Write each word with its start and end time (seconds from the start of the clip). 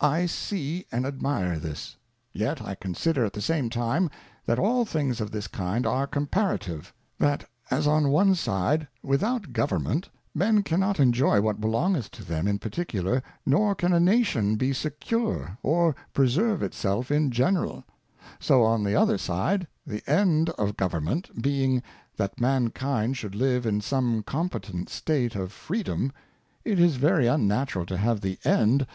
I 0.00 0.24
see 0.24 0.86
and 0.90 1.04
admire 1.04 1.58
this; 1.58 1.98
yet 2.32 2.62
I 2.62 2.74
consider 2.76 3.26
at 3.26 3.34
the 3.34 3.42
same 3.42 3.68
time, 3.68 4.10
that 4.46 4.58
all 4.58 4.86
things 4.86 5.20
of 5.20 5.32
this 5.32 5.46
kind 5.46 5.84
are 5.84 6.06
comparative: 6.06 6.94
That 7.18 7.46
as 7.70 7.86
on 7.86 8.04
one_sidej 8.04 8.86
without 9.02 9.52
Government 9.52 10.08
Men 10.34 10.62
cannot 10.62 10.96
finjoy 10.96 11.42
what.bdongetL, 11.42 12.08
tCLlheiii 12.08 12.48
in 12.48 12.58
particular, 12.58 13.22
nor 13.44 13.74
can 13.74 13.92
a 13.92 14.00
Nation 14.00 14.56
be 14.56 14.72
secure, 14.72 15.58
or 15.62 15.94
preserve 16.14 16.62
it 16.62 16.72
self 16.72 17.10
in 17.10 17.30
general: 17.30 17.84
So 18.40 18.62
on 18.64 18.82
the 18.82 18.94
other 18.94 19.18
side, 19.18 19.66
the 19.86 20.02
end 20.10 20.48
oi 20.58 20.72
Government 20.72 21.42
being, 21.42 21.82
that 22.16 22.40
Mankind 22.40 23.18
should 23.18 23.34
live 23.34 23.66
in 23.66 23.82
some 23.82 24.22
competent 24.22 24.88
State 24.88 25.34
of 25.36 25.52
Freedom, 25.52 26.12
it 26.64 26.78
is 26.80 26.96
very 26.96 27.26
unnatural 27.26 27.84
to 27.84 27.98
have 27.98 28.22
the 28.22 28.36
j^wc? 28.36 28.86